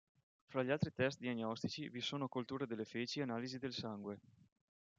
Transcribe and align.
Fra 0.47 0.63
gli 0.63 0.71
altri 0.71 0.91
test 0.91 1.19
diagnostici 1.19 1.87
vi 1.89 2.01
sono 2.01 2.27
colture 2.27 2.65
delle 2.65 2.85
feci 2.85 3.19
e 3.19 3.21
analisi 3.21 3.59
del 3.59 3.71
sangue. 3.71 4.19